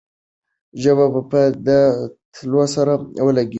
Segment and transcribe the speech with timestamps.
[0.81, 1.69] ژبه به د
[2.33, 2.93] تالو سره
[3.25, 3.49] ولګېږي.